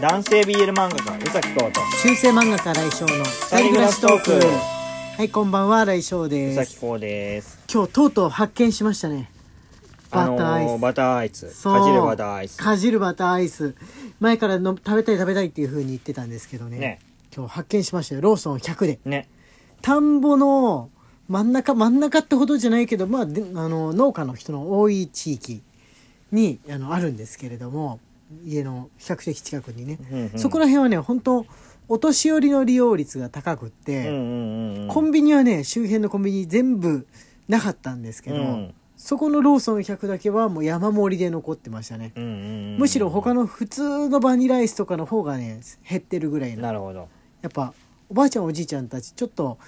[0.00, 4.32] 男性 BL 漫画家宇崎浩と中世漫画家来翔の二人暮らしトーク。
[5.16, 6.56] はいこんばんは来翔宇です。
[6.56, 7.60] 崎浩です。
[7.72, 9.30] 今日とうとう発見しましたね。
[10.10, 11.54] あバターアイス、バターアイス。
[11.54, 11.78] そう。
[11.78, 12.56] かじるバターアイス。
[12.56, 13.76] かじるバターアイス。
[14.18, 16.78] 前からの食べたい食べたいっていう風に言ってたんですけどね。
[16.78, 17.00] ね。
[17.34, 18.20] 今日発見しましたよ。
[18.20, 18.98] ローソン100で。
[19.04, 19.28] ね。
[19.80, 20.90] 田んぼの
[21.28, 25.62] 真ん中真ん中ってほどじゃないけどまあであの農家の人の多い地域
[26.32, 28.00] にあのあるんですけれども
[28.44, 30.38] 家の比較的近くにね、うんうん。
[30.38, 31.46] そこら辺はね本当
[31.88, 34.88] お年寄りの利用率が高くって、うんうんうんうん。
[34.88, 37.06] コンビニはね周辺のコンビニ全部
[37.48, 38.74] なかったんですけど、うん。
[38.96, 42.32] そこのローソン100だけはもう山盛りで残ってましたね、うんうんう
[42.76, 46.62] んむしろ他の普通のバニラアイスとかの方がね減ってるぐらいの。
[46.62, 47.08] なるほど。
[47.42, 47.72] やっぱ
[48.08, 49.58] おばあちゃんおじいちゃんたちちょっと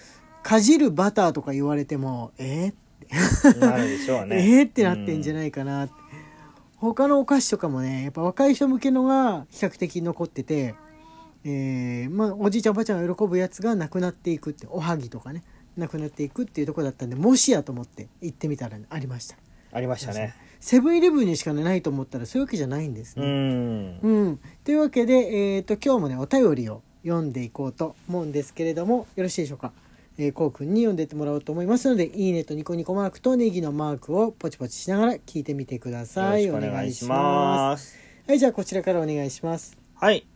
[0.42, 2.72] かじるバターとか言われてもえ
[3.60, 4.36] なるでしょうー、ね。
[4.58, 5.94] えーってなってんじゃいないかなって、
[6.78, 10.74] 他のお菓子とかもねやっぱ若い人向けのが比較的残ってて、
[11.44, 15.42] えーまあ、おじいちゃんおばあちゃんが喜ぶやつがなくなっていくっておはぎとかね
[15.76, 19.36] なくなっていくっていうところだったんでもしやと思って行ってみたらありました。
[19.72, 20.34] ありましたね。
[20.58, 23.98] セブンイレブンにしかないと思ったらそういうわけじゃないんですうね、ん。
[24.00, 25.14] うん、というわけで、
[25.56, 29.72] えー、と今日もねお便りを読んでいこうと思うんですけれどもよろしいでしょうか、
[30.18, 40.26] えー、こうくんに読んでってもらおうと思いますのでいいねとニコニコマークとネギのマークをポチポチしながら聞いてみてくだよさいお願いしますはいじゃあこちらからお願いしますはい。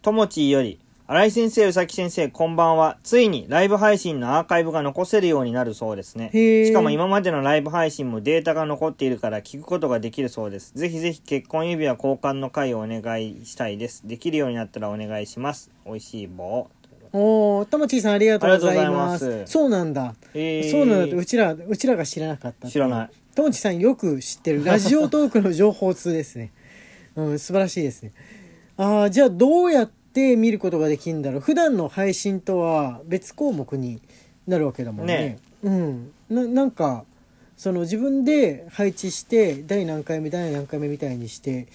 [0.00, 2.96] ともちーより、新井先生、うさき先生、こんばんは。
[3.02, 6.30] ついにライブ配信のアーカイブが残せるようになるそうですね。
[6.32, 10.72] しかも今までのライブ配信もデータが残っているから聞くことができるそうです。
[10.74, 14.08] ぜひぜひ結婚指輪交換の回をお願いしたいです。
[14.08, 15.70] できるようになったらお願いします。
[15.84, 16.70] 美味しい棒。
[17.12, 19.24] おおともちーさんありがとうございます。
[19.24, 19.52] ます。
[19.52, 20.70] そうなんだ、えー。
[20.70, 21.04] そうなんだ。
[21.06, 23.10] ってうちらうちらが知らなかった知らない。
[23.34, 26.50] ともちさんよく知ってるラジオトークの情報通ですね。
[27.16, 28.12] うん素晴らしいですね。
[28.76, 31.40] ああじゃあどうやって見ることができるんだろう。
[31.40, 34.00] 普段の配信とは別項目に
[34.46, 35.16] なるわけだもんね。
[35.16, 36.12] ねうん。
[36.28, 37.04] ななんか
[37.56, 41.66] その自分で配置して第何回目第何回目みたいにして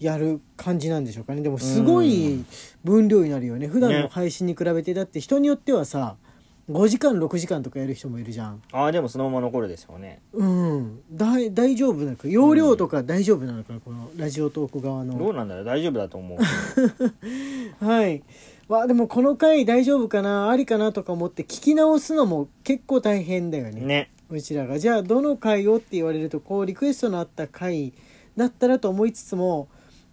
[0.00, 1.42] やる感じなんでしょうかね。
[1.42, 2.44] でもすごい
[2.82, 3.68] 分量になるよね。
[3.68, 6.16] 普段の配信に比べてだって人によってはさ
[6.70, 8.62] 5時間6時間とかやる人もいるじゃん。
[8.72, 10.22] ああ、でもそのまま残るでしょうね。
[10.32, 11.00] うん。
[11.12, 15.64] 大大丈夫なのか容量とか大丈夫なのかな、このラジオトーク側どうのなんだろう。
[15.64, 16.38] 大丈夫だと思う。
[17.84, 18.22] はい。
[18.68, 23.80] わでもこの回大丈夫かなありかなとか思って聞き直すのも結構大変だよね。
[23.80, 24.10] ね。
[24.30, 24.78] うちらが。
[24.78, 27.92] じゃあどの回をって言われるとこうリクエストのあった回
[28.36, 29.68] だったらと思いつつも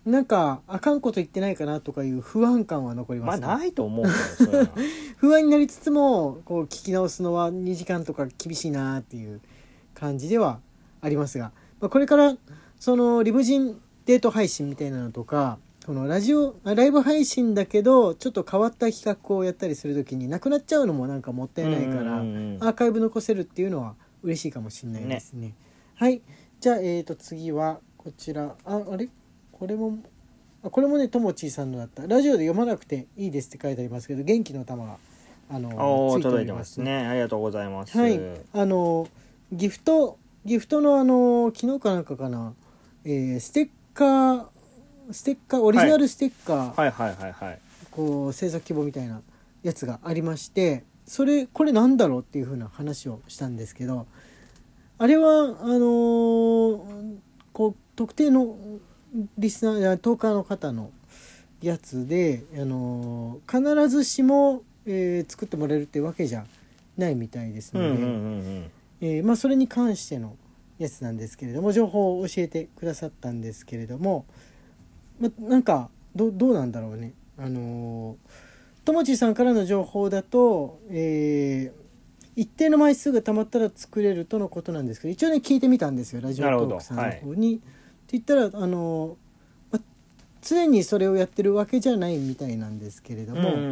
[0.07, 4.06] なんかあかんこと言ってないかなとかいう不安感は残りますね、ないと思う
[5.18, 9.41] 不安になりつつもこう聞き直すのは2時間とか厳しいなっていう
[9.94, 10.62] 感じでは
[11.01, 11.51] ありますが、
[11.81, 12.38] まあ、これから
[12.79, 22.63] そのリムジンデート配信みたいなのとかこのラジオあライブ配信だけどちょっと変わった企画をやったりする時になくなっちゃうのもなんかもったいないからうんうんうん。
[22.63, 25.53] アーカイブ残せるっていうのは嬉しいかもしれないですね。
[25.96, 26.22] はい。
[26.62, 28.56] じゃあ、えー、と次はこちら。
[28.66, 29.09] ああれ？
[29.59, 29.97] これも
[30.63, 34.97] あこれもねともちーさんのだったラジオで読まなくていいですって書いてありますけど元気の玉が
[35.50, 37.07] あのついてお届いてまりますすね。
[37.07, 37.97] ありがとうございます。
[37.97, 38.19] はい
[38.53, 39.07] あの
[39.51, 42.53] ギフトギフトのあの昨日かなんかかな、
[43.06, 44.46] えーステッカー
[45.12, 47.59] ステッカーオリジナルステッカー、はいはいはいはい。
[47.91, 49.22] こう制作希望みたいな
[49.63, 54.06] やつがありましてそれこれなんだろうっていう風な話をしたんですけど
[55.00, 57.16] あれはあのー
[57.53, 58.56] こう特定の
[59.38, 60.91] リスナーやトーカーの方の
[61.62, 66.45] やつで、あのー必ずしも、えー作ってもらえるってわけじゃ
[66.97, 68.09] ないみたいですので、うんうんうんう
[68.40, 68.72] ん。
[69.01, 70.35] えーまあ、それに関しての
[70.79, 74.25] やつなんですけれども情報を教えてくださったんですけれども、
[75.19, 78.16] まあ、なんかどどうなんだろうねあのー
[78.85, 81.88] ともちさんからの情報だと、えー
[82.40, 87.62] 一定の枚数がたまったら作れるとのことなんですけど一応ね聞いてみたんですよラジオトークさんの方に。
[88.07, 89.81] って言ったらあのーまあ
[90.41, 93.40] 常にそれをやってるわけじゃないみたいなんですけれども。
[93.40, 93.64] うんうんう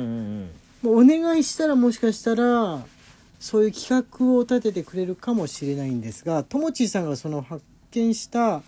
[0.44, 0.50] ん
[0.83, 2.86] もうお願いしたらもしかしたら
[3.39, 8.62] そういう企画を立ててくれるかもしれないんですがともちーさんがその発見した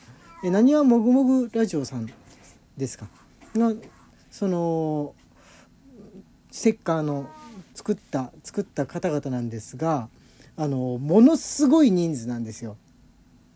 [0.44, 2.10] え何はもぐもぐラジオさん
[2.76, 3.08] ですか？
[3.56, 3.72] が
[4.32, 5.14] その
[6.50, 7.30] ステッカーの
[7.76, 10.10] 作った作った方々なんですが
[10.56, 12.78] あのものすごい人数なんですよ。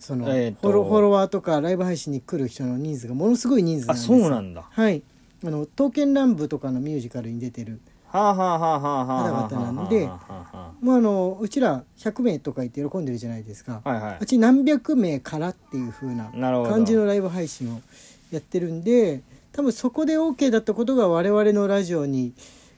[0.01, 0.67] その、えーと。
[0.67, 4.65] フォロフォロワーとかライブ配信に来る人の人数がものすごい人数なんあ、ですそうなんだ。
[4.69, 5.03] はい。
[5.43, 7.79] あの「刀剣乱舞」とかのミュージカルに出てる。
[8.11, 17.79] 方々なんではあはまあ、あのうちら100名とか言って喜んでるじゃないですか、あはいはあっち何百名からっていう風ないな感じのライブ配信を
[18.29, 19.21] やってるんで
[19.53, 22.33] 多分そこで OK だったことが我々のラジオに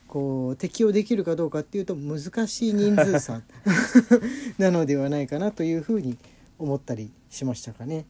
[0.08, 3.42] こう適用できるかどうかっていうと難しい人数差。
[4.60, 6.18] なのではないかなというふうに思
[6.60, 8.06] ったりしましたかね。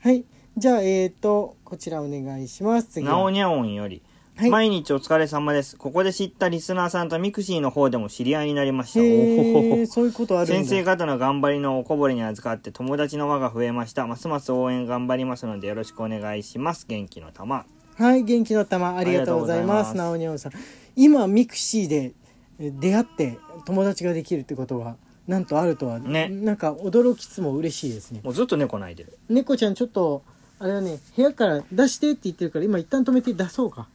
[0.00, 0.24] はい
[0.56, 4.02] じゃあえーとこちらお願いします次はなおにゃおんより、
[4.36, 5.76] はい毎日お疲れ様です。
[5.76, 8.98] ここで知ったリスナーさんとミクシーの方でも知り合いになりました。
[8.98, 14.08] おそういうこと先生方の頑張りのおこぼれに預かって友達の輪が増えました。
[14.08, 16.84] ますます応援頑張りますのでよろしくお願いします。
[16.88, 17.64] 元気の玉。
[17.96, 19.96] はい、元気の玉ありがとうございます。
[19.96, 20.52] なおにゃおさん。
[20.96, 22.12] 今ミクシーで
[22.58, 28.20] え出会って友達ができるってことがなんとあるとは、ねなんか驚きつつも嬉しいですね。
[28.22, 29.18] もうずっと猫泣いてる。
[29.28, 30.22] 猫ちゃんちょっと
[30.58, 33.88] あれはね部屋から出してって言ってるから今一旦止めて出そうか。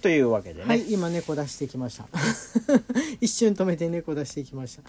[0.00, 0.68] というわけでね。
[0.68, 2.06] はい、今猫出してきました。
[3.20, 4.82] 一瞬止めて猫出してきました。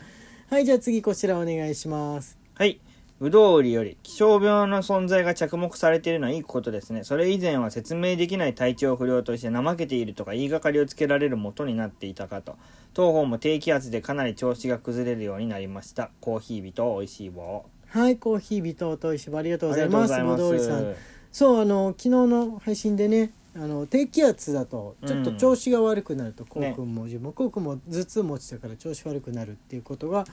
[0.49, 2.37] はい、じゃあ次こちらお願いします。
[2.55, 2.79] はい。
[3.23, 7.05] ぶどう売りより気象病の存在が着目されているのはいいことですね。
[7.05, 12.57] それ以前は説明できない体調不良として怠けているとか言いがかりをつけられる元になっていたかと。
[12.93, 16.09] 当方も低気圧でかなり調子が崩れるようになりました。
[16.19, 17.63] コーヒー人美味しい棒。
[17.87, 19.83] はい、コーヒービトと石場ありがとうごあり。
[19.85, 20.41] がとうございます。
[20.41, 20.93] ぶどう売りさん。
[21.31, 30.25] そうあの昨日の配信でねあの低気圧だとちょっと調子が悪くなると、こうくんも自分もこうくんも頭痛持ちだから調子悪くなるっていうことが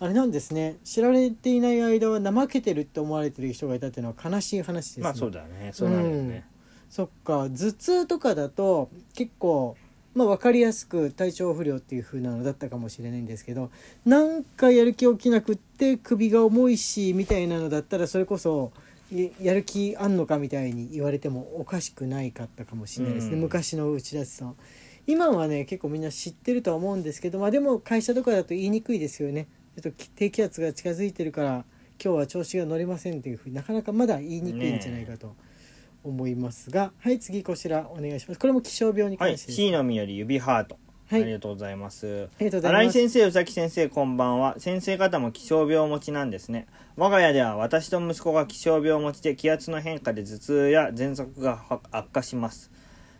[0.00, 0.76] あれなんですね。
[0.84, 5.04] 知られていない間は怠けてるって思われてる人がいたっていうのは悲しい話ですね。
[5.04, 5.70] まあそうだね。
[5.72, 6.44] そうなるよね。
[6.90, 7.48] そっか。
[7.48, 9.76] 頭痛とかだと結構、
[10.14, 13.70] まあ、分かりやすく体調不良っていう風なのだったかもしれないんですけど
[14.04, 18.70] なんかやる気起きなくって首が重いしみたいなのだったらそれこそ
[19.10, 23.40] いやる気あんのかみたいに言われてもおかしくないかったかもしれないですね、うん。
[23.40, 24.56] 昔の内田さん。
[25.06, 29.48] 今はね結構みんな知ってるとは思うんですけどまあでも会社とかだと言いにくいですよね
[29.80, 31.64] ちょっと低気圧が近づいてるから
[32.02, 35.34] 今日は調子が乗りませんっていうふうになかなかまだ言いにくいんじゃないかと
[36.04, 39.30] 思いますが、はい次こちらお願いしますこれも気象病にはい。
[39.32, 40.78] 関してです、C のみより指ハート。
[41.06, 42.06] はいありがとうございます。
[42.06, 44.54] ありがとうございます新井先生、宇崎先生、こんばんは。
[44.58, 46.66] 先生方も気象病持ちなんですね。
[46.96, 52.70] 我が家では私と息子が気象病持ちで気圧の変化で頭痛や喘息が悪化します。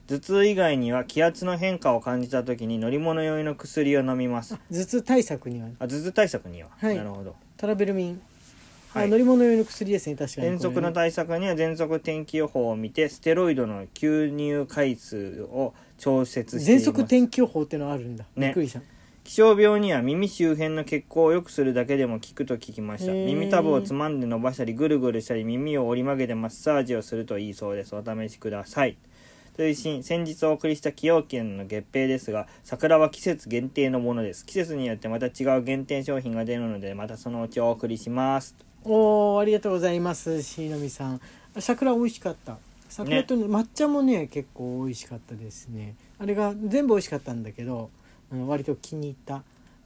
[0.07, 4.59] 頭痛以外には気圧の変化を感じた時に乗り物用の薬を飲みます。
[4.71, 5.69] 頭痛対策には？
[5.79, 6.69] あ、頭痛対策には。
[6.77, 6.97] はい。
[6.97, 7.35] なるほど。
[7.57, 8.21] トラベルミン、
[8.93, 9.07] はい。
[9.07, 10.49] あ乗り物用の薬ですね確かに。
[10.49, 16.91] 喘息の対策には喘息天気予報を見てステロイドの吸入回数を調節しています。
[16.91, 18.47] 喘息天気予報ってのあるんだ、ね。
[18.49, 18.81] びっくりした。
[19.25, 23.13] 気象病には耳周辺の血行を良くするだけでも効くと聞きました。
[23.13, 27.97] 耳たぶをつまんで伸ばしたりぐるぐるしたり耳を折り曲げてマッサージをするといいそうです。
[27.97, 28.99] お試しください
[29.57, 34.45] 追伸先日お送りした崎陽軒の月餅ですが桜は季節限定のものです。
[34.45, 38.57] 季節によってまた違う限定商品が出るのでまたそのうちお送りします。
[38.83, 41.21] おーありがとうございますしのみさん。
[41.57, 42.59] あ桜美味しかった。
[42.89, 45.95] 桜と、ね、抹茶もね結構美味しかったですね。
[46.19, 47.91] あれが全部美味しかったんだけど、
[48.33, 49.45] うん、割と気に入った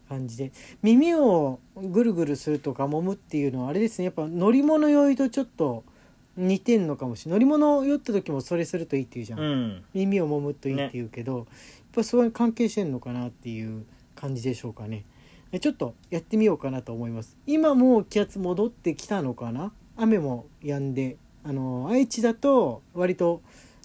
[0.09, 0.51] 感じで。
[0.83, 4.07] 耳をぐるぐるするとか揉むっていうのはあれですね。
[4.07, 5.85] やっぱ乗り物酔いとちょっと
[6.39, 7.41] 似てんのかもしれない。
[7.41, 9.85] 乗り物酔った時もそれするといいっていうじゃん、うん。
[9.93, 11.47] 耳を揉むといいっていうけど、やっ
[11.93, 15.05] ぱそれに関係してんのかなっていう感じでしょうかね。
[15.51, 17.37] えちょっとやってみようかなと思います。
[17.47, 19.73] 今もう気圧戻ってきたのかな？
[19.97, 23.43] 雨も止んであの愛知だと割と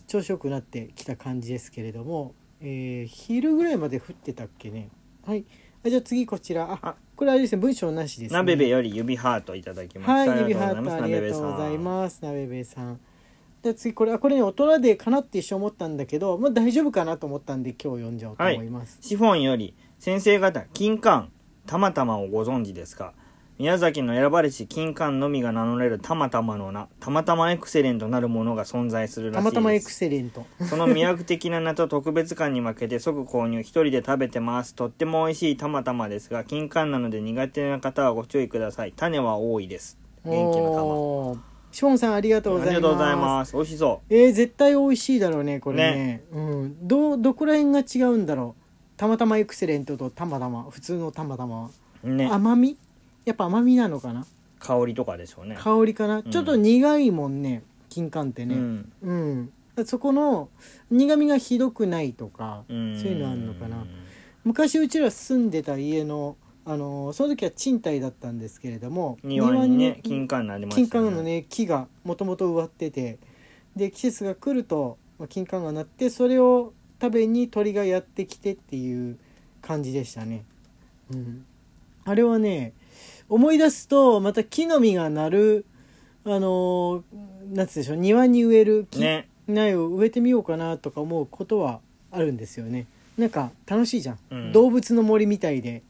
[0.08, 4.90] 調子よくなってきた感じですけれども、えー昼ぐらいまで降ってたっけね？
[5.26, 5.46] はい。
[5.86, 6.72] あじゃあ次こちら。
[6.72, 6.96] ああ。
[7.16, 8.38] これあれですね文章なしですね。
[8.38, 10.32] なべべより指ハートいただきました。
[10.32, 12.24] はい、指ハートありがとうございます。
[12.24, 13.00] なべべさん。
[13.62, 18.98] で次これあこれね大人でかなって一瞬思ったんだけど、まあ大丈夫かなと思ったんで今日読んじゃおうと思います。
[19.02, 21.28] シフォンより先生方金柑。
[21.66, 23.14] たまたまをご存知ですか？
[23.60, 30.46] 宮崎の選ばれし金柑のみが名乗れるたまたまの名たまたまエクセレントなるものが存在するらしいですたまたまエクセレント。
[30.66, 41.40] その魅惑的な名と特別感に負けて即購入一人で食べてますとっても美味しいたまたまですが金柑なので苦手な方はご注意ください種は多いです元気のおー
[41.72, 42.82] シフォンさんありがとうございます。
[42.82, 46.24] 玉ありがとうございます美味しそえー、絶対美味しいだろうねこれね。
[46.32, 46.88] うん。
[46.88, 48.64] どうどこら辺が違うんだろう。
[48.96, 51.70] たまたまエクセレントとたまたま普通のたまたまは。
[52.04, 52.78] うね甘み？
[53.26, 54.26] やっぱ甘みなのかな？
[54.60, 55.56] 香りとかでしょうね。
[55.60, 56.20] 香りかな？
[56.20, 56.24] ん。
[56.24, 58.56] ちょっと苦いもんね金柑ってね。
[58.56, 58.92] うん。
[59.78, 60.50] うん、そこの
[60.92, 63.86] 苦みがひどくないとかそううんいうのあるのかな？
[64.44, 73.20] 昔うちら住んでた家の、あのーその時は賃貸だったんですけれども庭にね庭金柑になりました金柑のね木がもともと植わってて
[73.76, 79.18] で季節が来ると、まあ、金柑がなってそれを食べに鳥がやってきてっていう
[79.62, 80.44] 感じでしたね、
[81.12, 81.46] うん、
[82.06, 82.74] あれはね
[83.34, 85.66] 思い出すとまた木の実がなる
[86.24, 87.04] あのー
[87.54, 89.28] なんつうんでしょう庭に植える木、ね。
[89.48, 92.86] 苗を植えてみようかなとか思うことはあるんですよね。
[93.18, 94.52] なんか楽しいじゃん、うん。
[94.54, 95.82] 動物の森みたいで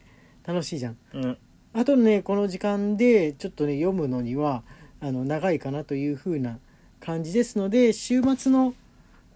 [0.45, 0.97] 楽しいじゃん。
[1.13, 1.37] うん。
[1.73, 4.63] あとねこの時間でちょっとね読むのには
[5.01, 6.57] あの長いかなという風な
[6.99, 8.73] 感じですので週末の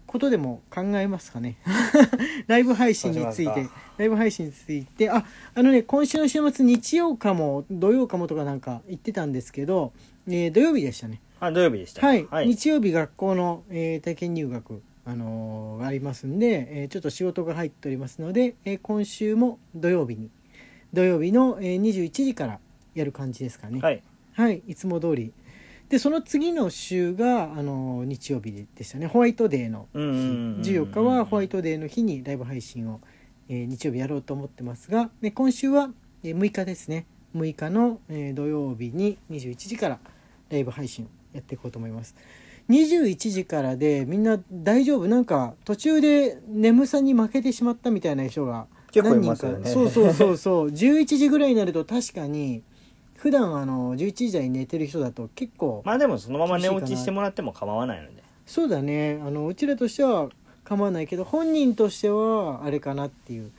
[0.08, 1.56] ことでも考えますかね。
[2.48, 3.66] ライブ配信について。
[3.98, 5.10] ライブ配信について。
[5.10, 5.24] あ
[5.54, 9.92] あのね今週の週末日曜かも土曜かもとかなんか言ってたんですけど、
[10.26, 11.20] えー土曜日でしたね。
[11.40, 20.30] あ土曜日でしたはい、はい、日曜日学校の、えー体験入学、あのーありますんで、えーちょっと仕事が入っておりますので、えー今週も土曜日に
[20.94, 22.58] 土曜日の、えー21時から
[22.94, 23.80] やる感じですかね。
[23.80, 24.02] はい。
[24.32, 25.32] はい、いつも通り
[25.88, 29.06] でその次の週が、あのー日曜日でしたね。
[29.06, 30.22] ホワイトデーのうんうんうんう
[30.58, 33.00] ん14日はホワイトデーの日にライブ配信を、
[33.48, 35.90] えー日曜日やろうと思ってますがで今週は、
[36.22, 37.06] えー6日ですね。
[37.34, 39.98] 6日の、えー土曜日に21時から
[40.50, 42.14] ライブ配信をやっていこうと思います。
[42.68, 45.08] 21時からでみんな大丈夫？
[45.08, 50.68] なんか途中で眠さに負けてしまったみたいな人が何人か、ねそうそうそうそう。
[50.70, 52.62] 11時ぐらいになると確かに
[53.18, 58.22] 普段あの11時台に寝てる人だと結構まあでもそのまま寝落ちしてもらっても構わないので。
[58.46, 59.20] そうだね。
[59.22, 60.28] あのうちらとしては
[60.64, 63.50] 構わないけど本人としてはあれかなっていう。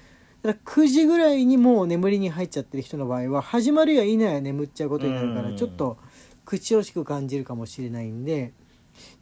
[0.42, 5.52] だから9時ぐらいにもう眠りに入っちゃってる人の場合は始まるや否や眠っちゃうことになるかうん。
[5.52, 5.98] らちょっと
[6.46, 8.54] 口惜しく感じるかもしれないんで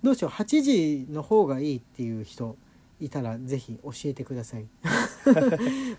[0.03, 0.31] どうしよう。
[0.31, 2.55] 8時の方がいいっていう人
[2.99, 4.65] いたらぜひ教えてください。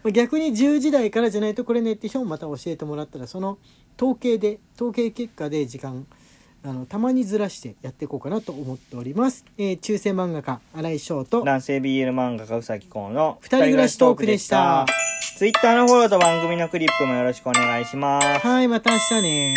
[0.13, 3.59] 逆に10時台からじゃないとこれねって人もまた教えてもらったらその
[3.97, 6.07] 統計で統計結果で時間
[6.65, 14.87] あのたまにずらしてやっていこうかなと思っております、えー、中世漫画家新井翔と男性 BL 漫画家うさぎこうの二人暮らしトークでした。
[15.37, 18.45] ツイッターのフォローと番組のクリップもよろしくお願いします。
[18.45, 19.55] はいまた明日ね